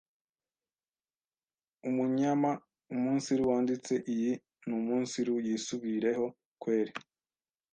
umunyamaumunsiru 1.89 3.41
wanditse 3.51 3.93
iyi 4.13 4.31
numunsiru 4.67 5.33
yisubireho 5.45 6.25
kweli 6.61 6.93